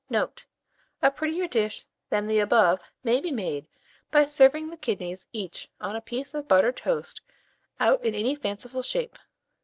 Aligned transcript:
Note. 0.09 0.47
A 1.03 1.11
prettier 1.11 1.47
dish 1.47 1.85
than 2.09 2.25
the 2.25 2.39
above 2.39 2.81
may 3.03 3.21
be 3.21 3.29
made 3.29 3.67
by 4.09 4.25
serving 4.25 4.67
the 4.67 4.77
kidneys 4.77 5.27
each 5.31 5.69
on 5.79 5.95
a 5.95 6.01
piece 6.01 6.33
of 6.33 6.47
buttered 6.47 6.77
toast 6.77 7.21
out 7.79 8.03
in 8.03 8.15
any 8.15 8.33
fanciful 8.33 8.81
shape. 8.81 9.19